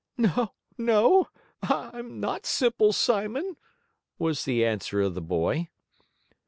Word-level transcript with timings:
"No; 0.17 1.29
I 1.61 1.91
am 1.93 2.19
not 2.19 2.47
Simple 2.47 2.91
Simon," 2.91 3.55
was 4.17 4.45
the 4.45 4.65
answer 4.65 4.99
of 4.99 5.13
the 5.13 5.21
boy. 5.21 5.69